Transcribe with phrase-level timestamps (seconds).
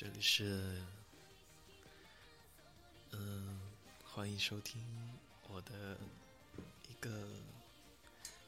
[0.00, 0.80] 这里是，
[3.10, 3.60] 嗯，
[4.02, 4.82] 欢迎收听
[5.46, 5.98] 我的
[6.88, 7.28] 一个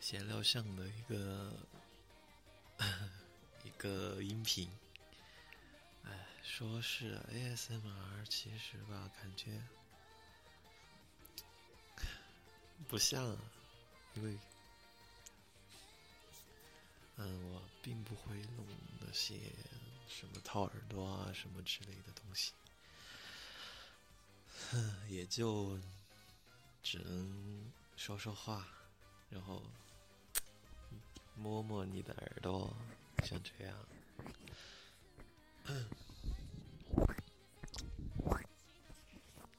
[0.01, 1.53] 闲聊项的一个
[3.65, 4.67] 一个音频。
[6.05, 9.61] 哎，说是 ASMR，其实吧，感觉
[12.89, 13.37] 不像，
[14.15, 14.39] 因为。
[17.17, 18.67] 嗯，我并不会弄
[18.99, 19.35] 那些
[20.13, 22.53] 什么掏耳朵啊什么之类的东西，
[25.09, 25.79] 也就
[26.83, 28.69] 只能说说话，
[29.31, 29.65] 然后
[31.35, 32.77] 摸摸你的耳朵，
[33.25, 33.75] 像这样。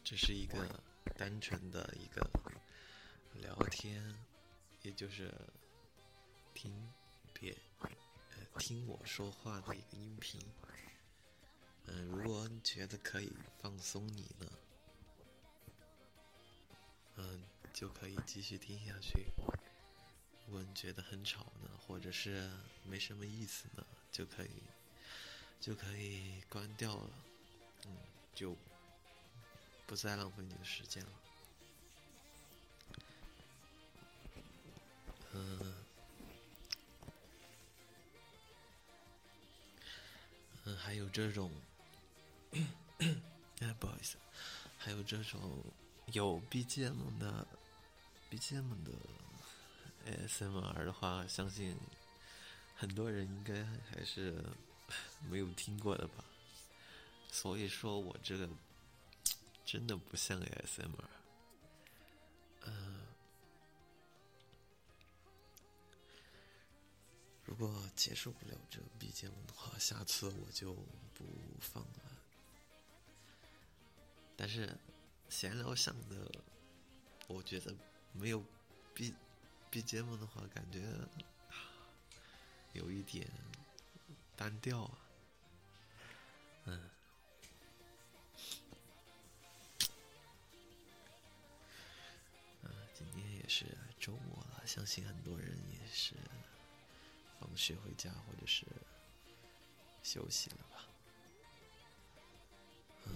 [0.03, 0.79] 这是一个
[1.17, 2.29] 单纯的一个
[3.33, 4.15] 聊天，
[4.83, 5.33] 也就是
[6.53, 6.71] 听。
[7.35, 7.89] 别，呃，
[8.59, 10.39] 听我说话的一个音频。
[11.85, 14.47] 嗯，如果你觉得可以放松你呢，
[17.17, 19.25] 嗯，就可以继续听下去。
[20.47, 22.49] 如果你觉得很吵呢，或者是
[22.85, 24.63] 没什么意思呢，就可以，
[25.59, 27.09] 就可以关掉了。
[27.85, 27.97] 嗯，
[28.33, 28.55] 就
[29.85, 31.11] 不再浪费你的时间了。
[40.65, 41.51] 嗯，还有这种，
[43.59, 44.17] 哎，不好意思，
[44.77, 45.63] 还有这种
[46.13, 47.47] 有 BGM 的
[48.31, 48.91] BGM 的
[50.05, 51.77] ASMR 的话，相信
[52.75, 54.43] 很多人应该还是
[55.29, 56.23] 没有听过的吧。
[57.29, 58.47] 所以说我这个
[59.65, 61.09] 真的不像 ASMR。
[62.65, 63.12] 嗯。
[67.45, 70.73] 如果接受不了这 BGM 的话，下次我就
[71.13, 71.25] 不
[71.59, 71.99] 放了。
[74.35, 74.75] 但是
[75.29, 76.31] 闲聊上的，
[77.27, 77.75] 我觉得
[78.13, 78.43] 没有
[78.93, 79.13] B
[79.71, 80.81] BGM 的话，感觉
[82.71, 83.29] 有一点
[84.35, 84.97] 单调啊。
[86.65, 86.89] 嗯，
[92.63, 93.65] 嗯，今天也是
[93.99, 96.15] 周末了，相信很多人也是。
[97.53, 98.65] 放学回家，或者是
[100.01, 100.87] 休息了吧？
[103.05, 103.13] 嗯。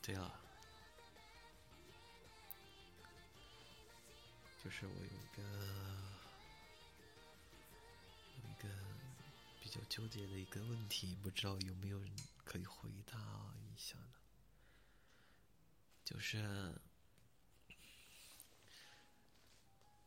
[0.00, 0.40] 对了，
[4.62, 5.42] 就是我有一个
[8.36, 8.68] 有一个
[9.60, 12.08] 比较纠结的一个问题，不知道有没有人
[12.44, 14.14] 可以回答一下呢？
[16.04, 16.80] 就是。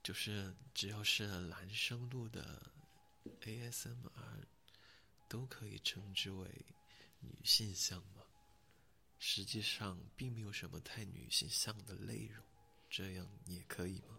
[0.01, 2.71] 就是只要是男生录的
[3.41, 4.45] ASMR，
[5.27, 6.49] 都可以称之为
[7.19, 8.23] 女性向吗？
[9.19, 12.43] 实际上并没有什么太女性向的内容，
[12.89, 14.17] 这样也可以吗？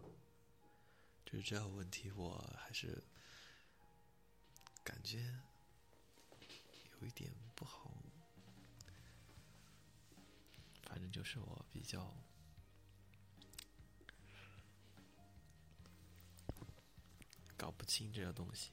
[1.25, 3.03] 就是这个问题，我还是
[4.83, 5.41] 感觉
[6.99, 7.91] 有一点不好。
[10.83, 12.15] 反正就是我比较。
[17.61, 18.71] 搞不清这个东西。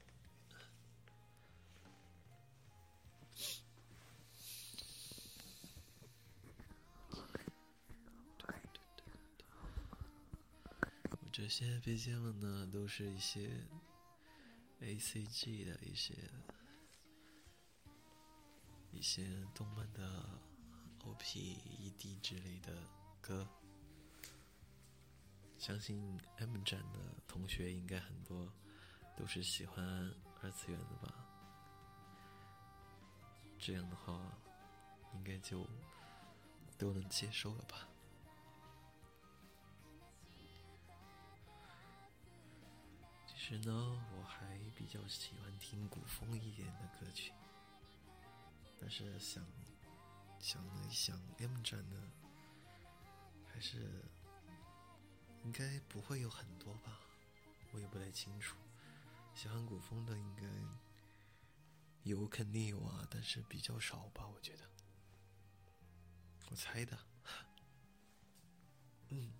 [11.31, 13.63] 这些 BGM 呢，都是一些
[14.81, 16.15] ACG 的一些
[18.91, 19.23] 一些
[19.53, 20.27] 动漫的
[21.03, 22.75] OP、ED 之类的
[23.21, 23.47] 歌。
[25.59, 28.51] 相信 M 站的同学应该很多。
[29.19, 29.85] 都是喜欢
[30.41, 31.13] 二次元的吧？
[33.59, 34.17] 这样的话，
[35.13, 35.67] 应该就
[36.77, 37.85] 都能接受了吧？
[43.27, 47.33] 其实呢，我还比较喜欢听古风一点的歌曲，
[48.79, 49.43] 但是想
[50.39, 51.97] 想了一想，M 站的
[53.51, 54.01] 还是
[55.43, 57.01] 应该不会有很多吧？
[57.73, 58.55] 我也不太清楚。
[59.33, 60.43] 喜欢古风的应该
[62.03, 64.63] 有，肯定有啊，但是比较少吧，我觉得。
[66.49, 66.97] 我猜的。
[69.09, 69.31] 嗯。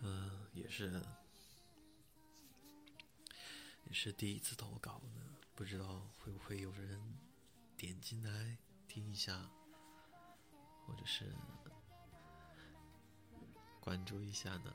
[0.00, 1.02] 嗯，也是，
[3.84, 7.00] 也是第一次投稿呢，不知道会不会有人
[7.76, 8.56] 点进来
[8.86, 9.50] 听一下，
[10.86, 11.34] 或者是
[13.80, 14.72] 关注一下呢？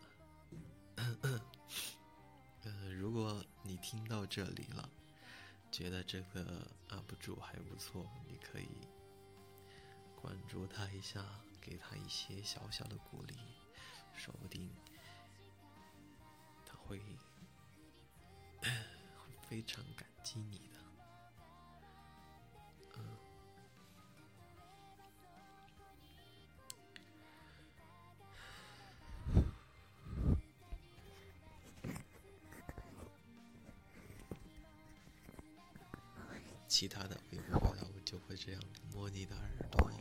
[2.64, 4.90] 呃，如果你听到这里了，
[5.72, 8.68] 觉得这个 UP 主还不错，你可以
[10.16, 11.24] 关注他一下，
[11.60, 13.36] 给他一些小小的鼓励，
[14.16, 14.70] 说不定
[16.66, 17.02] 他会
[19.50, 20.83] 非常感激你的。
[36.74, 38.60] 其他的我不会了，我就会这样
[38.92, 39.92] 摸你的耳朵。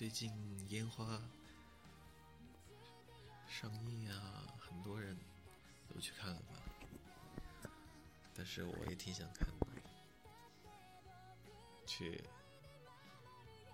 [0.00, 0.32] 最近
[0.70, 1.20] 烟花
[3.46, 5.14] 上映啊，很多人
[5.92, 7.70] 都去看了吧？
[8.34, 9.66] 但是我也挺想看的，
[11.84, 12.18] 却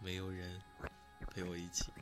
[0.00, 0.60] 没有人
[1.30, 1.92] 陪我一起。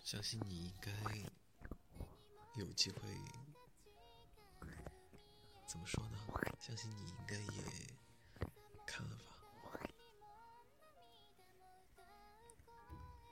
[0.00, 0.90] 相信你应该
[2.56, 3.00] 有机会。
[5.80, 6.18] 怎么说呢？
[6.60, 7.62] 相信你应该也
[8.84, 9.24] 看了吧？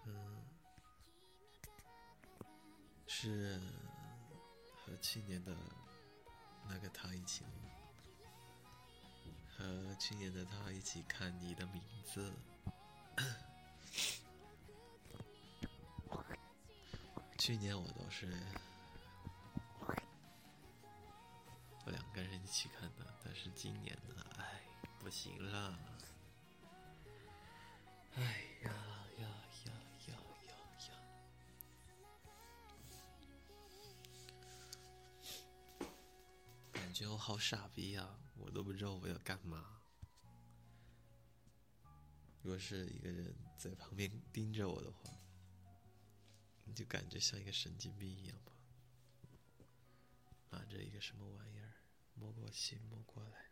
[0.07, 0.43] 嗯，
[3.07, 3.61] 是
[4.65, 5.55] 和去年的
[6.67, 7.45] 那个他一起？
[9.51, 12.33] 和去年的他一起看你的名字。
[17.37, 18.27] 去年我都是。
[23.41, 24.61] 是今年的，哎，
[24.99, 25.79] 不行了，
[28.17, 28.23] 哎
[28.65, 28.73] 呀
[29.19, 29.29] 呀
[29.63, 29.73] 呀
[30.09, 30.19] 呀
[30.49, 30.51] 呀
[30.81, 30.91] 呀！
[36.73, 39.79] 感觉我好傻逼啊，我都不知道我要干嘛。
[42.43, 45.17] 如果是一个人在旁边盯着我的话，
[46.65, 48.53] 你就感觉像一个神经病一样吧，
[50.51, 51.78] 拿着一个什么玩意儿。
[52.21, 53.48] 摸过去，摸过来。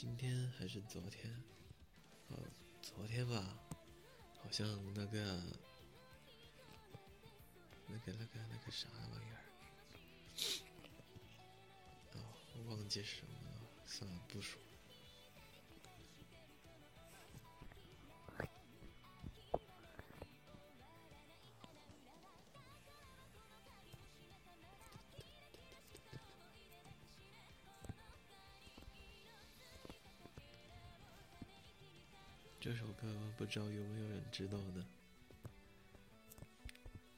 [0.00, 1.28] 今天还是昨天？
[2.28, 2.36] 呃，
[2.80, 3.58] 昨天吧，
[4.40, 5.42] 好像那个、
[7.88, 9.42] 那个、那个、那个啥玩意儿，
[12.14, 12.22] 哦，
[12.54, 14.60] 我忘记什么了，算了，不说。
[33.36, 34.84] 不知道有没有人知道呢？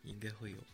[0.03, 0.65] 应该会有吧。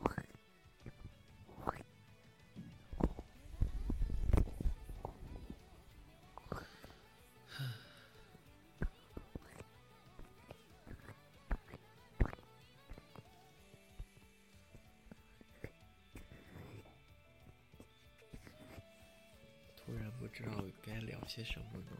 [19.76, 21.96] 突然不知道该聊些什么呢。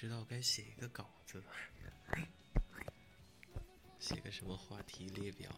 [0.00, 1.44] 知道该写一个稿子，
[3.98, 5.50] 写个什么话题列表，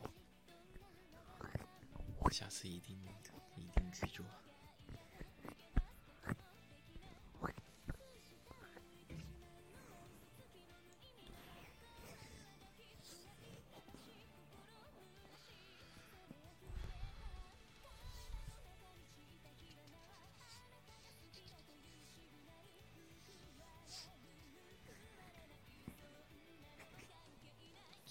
[2.32, 3.00] 下次一定
[3.54, 4.24] 一定记住。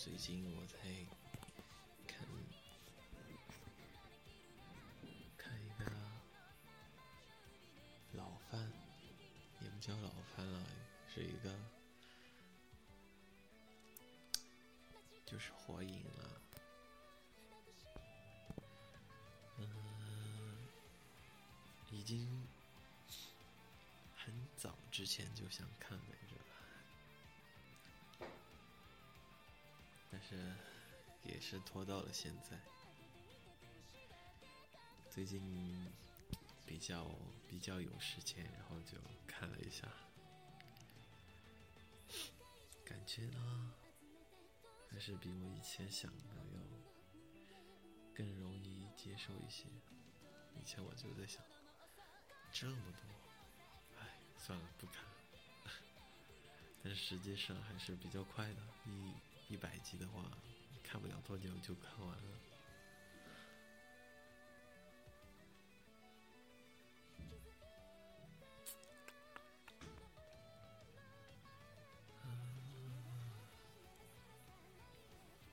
[0.03, 0.79] 最近我在
[2.07, 2.17] 看
[5.37, 5.85] 看一个
[8.13, 8.67] 老番，
[9.61, 10.65] 也不叫老番了，
[11.13, 11.55] 是一个
[15.23, 16.41] 就是火影了。
[19.59, 20.67] 嗯，
[21.91, 22.47] 已经
[24.15, 26.15] 很早之前就想看来
[30.31, 30.55] 是
[31.23, 32.57] 也是拖到了现在。
[35.09, 35.41] 最近
[36.65, 37.11] 比较
[37.49, 38.97] 比较有时间，然后就
[39.27, 39.85] 看了一下，
[42.85, 43.73] 感觉呢
[44.89, 46.23] 还是比我以前想的
[46.53, 46.61] 要
[48.15, 49.65] 更容易接受一些。
[50.57, 51.43] 以前我就在想，
[52.53, 54.07] 这么多，哎，
[54.37, 55.03] 算了，不看。
[56.81, 59.13] 但实际上还是比较快的，一。
[59.51, 60.23] 一百集的话，
[60.81, 62.23] 看不了多久就看完了。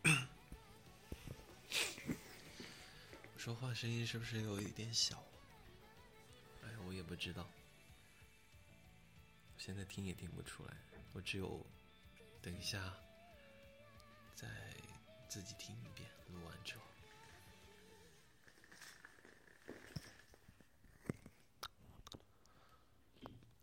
[3.37, 5.21] 说话声音是不是有一点小？
[6.62, 7.50] 哎，我也不知道，
[9.59, 10.76] 现在听也听不出来，
[11.14, 11.67] 我只有
[12.40, 12.95] 等一下。
[14.38, 14.47] 再
[15.28, 16.85] 自己听一遍，录完之后，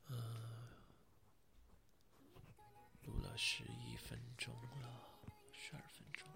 [0.09, 0.67] 嗯，
[3.03, 5.01] 录了十一分钟了，
[5.53, 6.27] 十二分钟，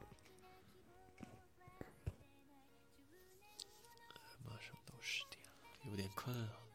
[4.45, 5.51] 马上到十点了，
[5.83, 6.68] 有点困啊。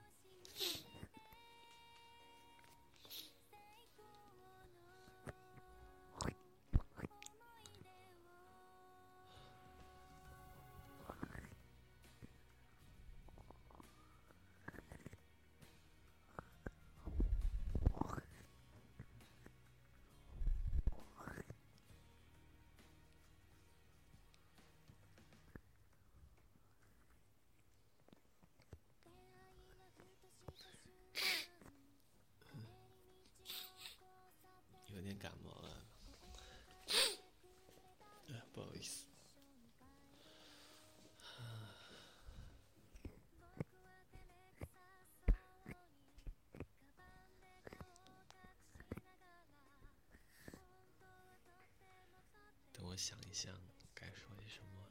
[52.95, 53.53] 我想一想
[53.93, 54.89] 该说些什么。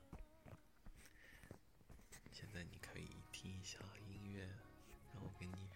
[2.33, 3.79] 现在你可以听一下
[4.09, 4.45] 音乐，
[5.13, 5.69] 让我给你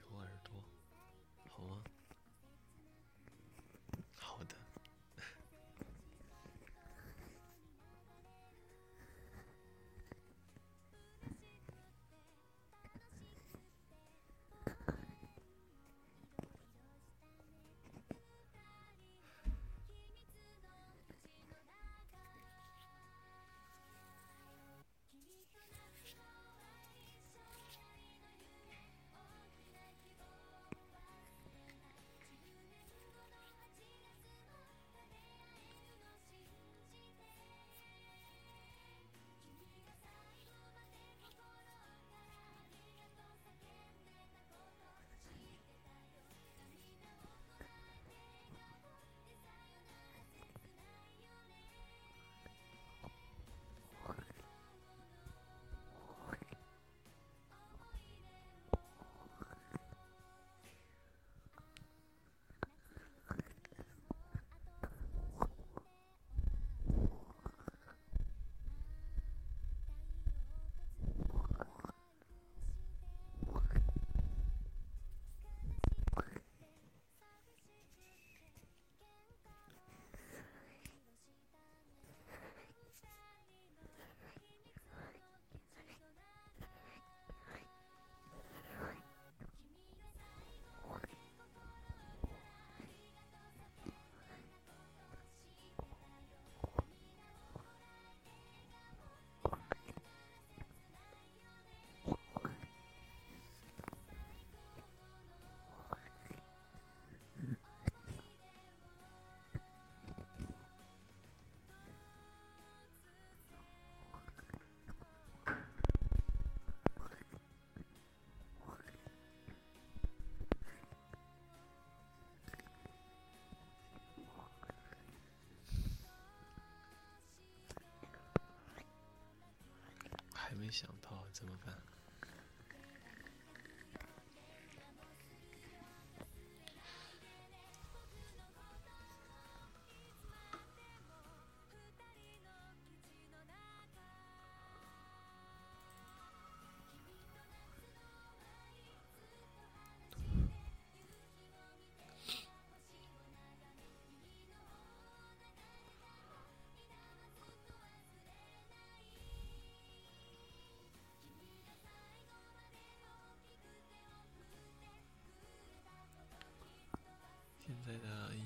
[130.67, 131.73] 没想到，怎么办？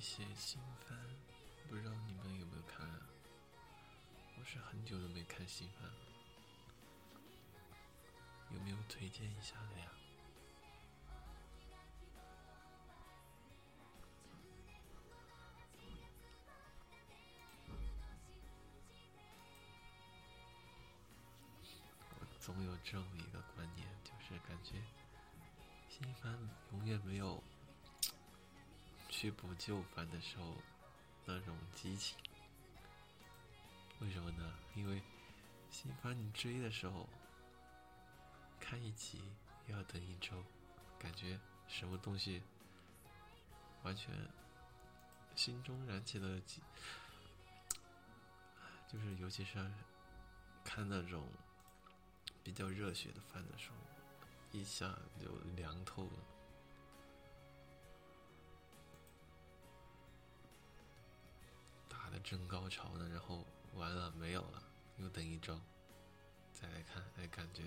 [0.01, 0.98] 一些新番，
[1.70, 3.01] 不知道你们有没有看啊？
[4.36, 5.93] 我是很久都没看新番了，
[8.50, 9.91] 有没有推荐一下的呀？
[22.20, 24.81] 我总有这么一个观念，就是感觉
[25.88, 26.36] 新番
[26.72, 27.43] 永远没有。
[29.22, 30.58] 去补旧番的时候，
[31.25, 32.18] 那种激情，
[34.00, 34.51] 为什么呢？
[34.74, 35.00] 因为
[35.70, 37.08] 新番你追的时候，
[38.60, 39.22] 看一集
[39.68, 40.44] 要等一周，
[40.98, 42.42] 感觉什么东西
[43.84, 44.12] 完全
[45.36, 46.42] 心中燃起了，
[48.92, 49.72] 就是尤其是
[50.63, 51.28] 看那种
[52.44, 53.75] 比较热血的番的时候，
[54.51, 56.31] 一下就凉透了。
[62.20, 64.63] 正高潮呢，然后完了没有了，
[64.98, 65.60] 又等一周，
[66.51, 67.63] 再来看，哎，感觉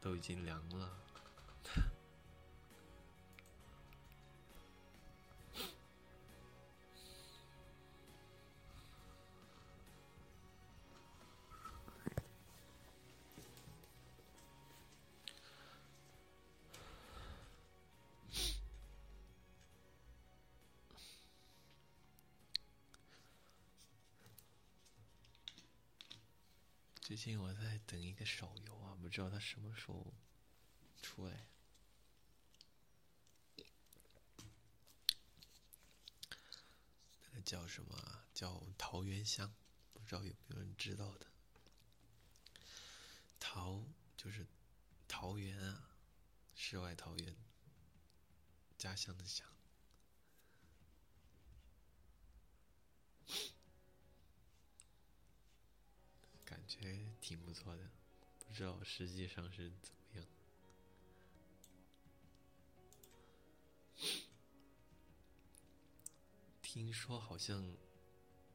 [0.00, 0.90] 都已经凉了。
[27.06, 30.12] 最近我在等一个手游啊，不知道它什么时候
[31.00, 31.46] 出来。
[37.22, 38.24] 那个叫什么？
[38.34, 39.54] 叫桃源乡，
[39.92, 41.28] 不知道有没有人知道的？
[43.38, 43.84] 桃
[44.16, 44.44] 就是
[45.06, 45.88] 桃源啊，
[46.56, 47.36] 世外桃源，
[48.76, 49.46] 家乡的乡。
[56.66, 57.90] 觉挺不错的，
[58.46, 60.26] 不知道实际上是怎么样。
[66.62, 67.76] 听说好像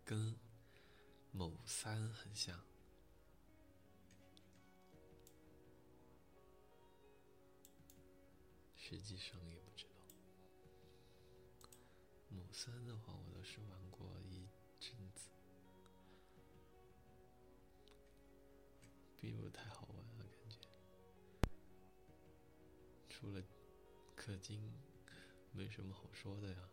[0.05, 0.35] 跟
[1.31, 2.59] 某三很像，
[8.75, 9.91] 实际上也不知道。
[12.29, 14.47] 某三的话，我倒是玩过一
[14.79, 15.29] 阵子。
[19.21, 20.57] 并不太好玩啊，感觉
[23.07, 23.39] 除了
[24.17, 24.59] 氪金，
[25.51, 26.70] 没什么好说的呀。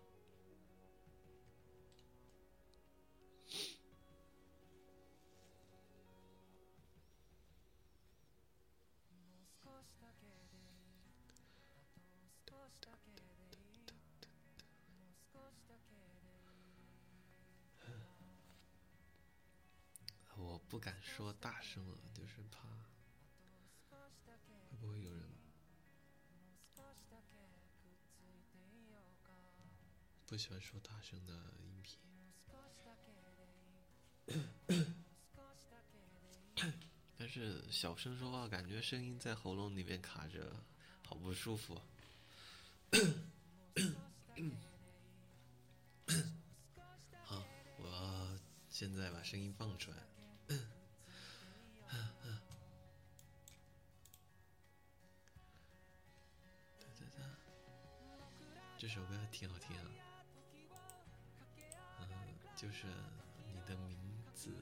[20.69, 22.69] 不敢说大声了，就是怕
[24.71, 25.23] 会不会有人
[30.27, 31.99] 不喜欢说大声的音频。
[37.17, 40.63] 但是小声说话，感觉声音在喉咙里面卡着，
[41.07, 41.81] 好不舒服。
[47.25, 47.43] 好，
[47.79, 49.97] 我现在把声音放出来。
[58.81, 59.91] 这首歌挺好听啊，
[61.99, 62.87] 嗯，就是
[63.53, 63.99] 你的名
[64.33, 64.55] 字，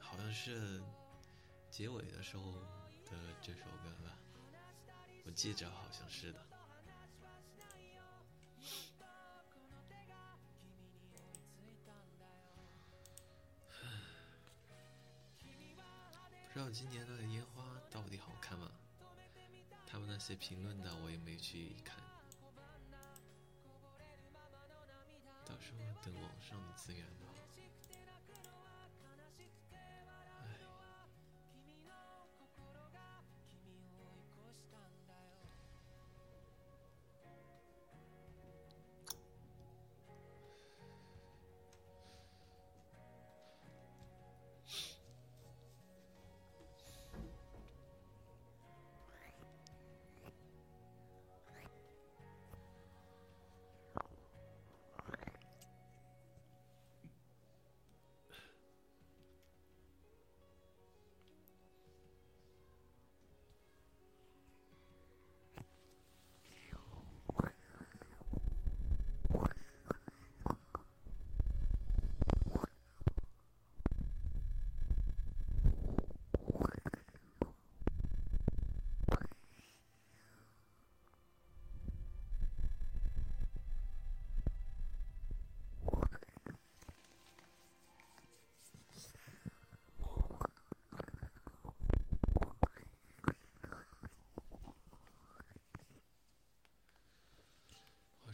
[0.00, 0.82] 好像是
[1.70, 2.50] 结尾的时候
[3.04, 4.18] 的这首歌吧，
[5.24, 6.44] 我记着好像是的。
[16.48, 18.68] 不知道今年的烟花到底好看吗？
[19.86, 21.96] 他们那些评论的我也没去看。
[26.04, 27.43] 等网上的资源吧。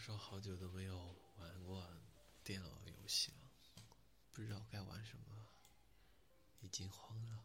[0.01, 1.87] 说好久都没有玩过
[2.43, 3.83] 电脑游戏了，
[4.33, 5.47] 不知道该玩什么，
[6.61, 7.45] 已经慌了。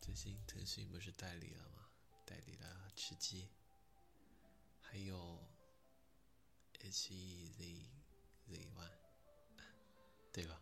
[0.00, 1.88] 最近腾讯不是代理了吗？
[2.26, 3.48] 代理了吃鸡，
[4.82, 5.46] 还有
[6.80, 7.90] H E Z
[8.48, 8.90] Z One，
[10.32, 10.60] 对吧？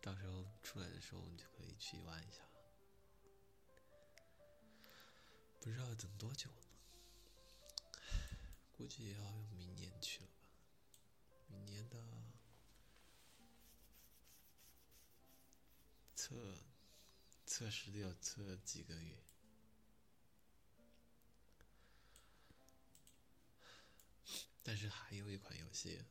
[0.00, 2.42] 到时候出来的时候，我们就可以去玩一下。
[5.68, 6.56] 不知道等多久了？
[8.72, 9.22] 估计也要
[9.54, 10.48] 明年去了吧。
[11.48, 12.02] 明年的
[16.16, 16.56] 测
[17.44, 19.22] 测试都要测几个月？
[24.62, 26.02] 但是还有一款游戏，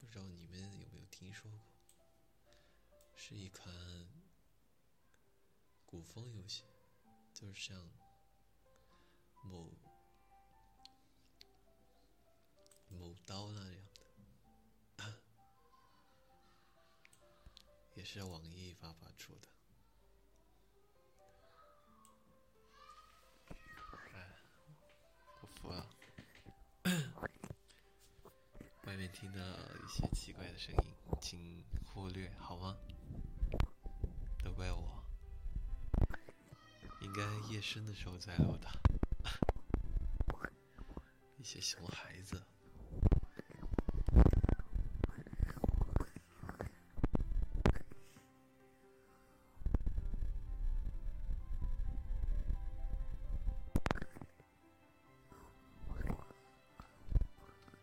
[0.00, 1.60] 不知道你们有没有听说过？
[3.14, 3.70] 是一款
[5.84, 6.64] 古风游戏，
[7.34, 7.90] 就是像
[9.44, 9.70] 某
[12.88, 13.70] 某刀那样
[14.96, 15.04] 的，
[17.94, 19.48] 也是网易发发出的。
[24.14, 24.28] 哎，
[25.40, 25.88] 我服了。
[28.84, 30.78] 外面听到一些奇怪的声音，
[31.20, 32.76] 请忽略好吗？
[34.42, 35.02] 都怪我，
[37.00, 38.68] 应该夜深的时候再录的。
[41.44, 42.42] 一些熊孩子，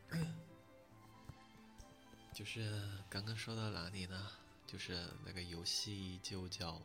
[2.33, 4.31] 就是刚刚说到哪里呢？
[4.65, 6.73] 就是那个游戏就叫《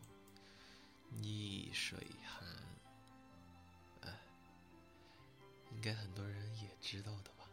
[1.09, 2.47] 逆水寒》，
[5.77, 7.47] 应该很多人也知道的吧？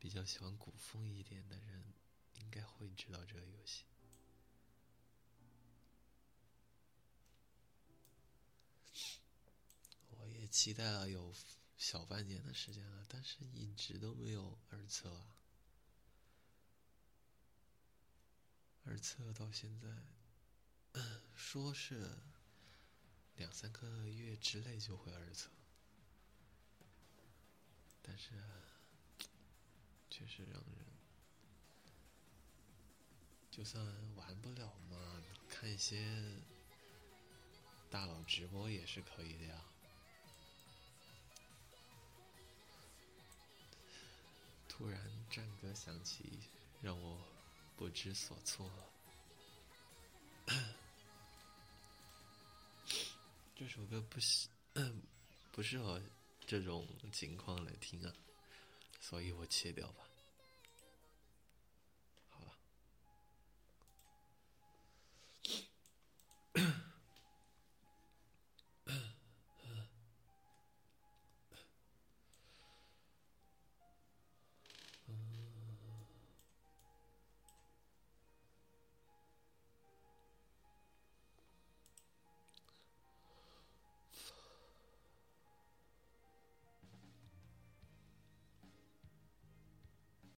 [0.00, 1.94] 比较喜欢古风一点的人，
[2.40, 3.84] 应该会知道这个游戏。
[10.10, 11.32] 我也期待了有
[11.78, 15.36] 小半年的时间了，但是一直都没有二测啊。
[18.84, 21.00] 二测到现在，
[21.36, 22.18] 说是
[23.36, 25.50] 两三个月之内就会二测，
[28.02, 28.30] 但是
[30.10, 30.86] 确实让人，
[33.50, 33.84] 就算
[34.16, 36.06] 玩不了嘛，看一些
[37.90, 39.64] 大佬直播也是可以的呀。
[44.68, 46.40] 突然战歌响起，
[46.82, 47.36] 让我。
[47.76, 48.70] 不知所措。
[53.58, 54.48] 这首歌不适，
[55.50, 55.98] 不适合
[56.46, 58.12] 这种情况来听啊，
[59.00, 60.04] 所以我切掉吧。